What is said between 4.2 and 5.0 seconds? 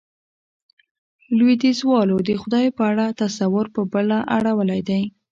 اړولی